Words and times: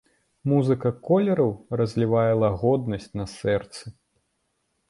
Музыка 0.51 0.91
колераў 1.09 1.51
разлівае 1.81 2.33
лагоднасць 2.45 3.09
на 3.21 3.25
сэрцы. 3.37 3.83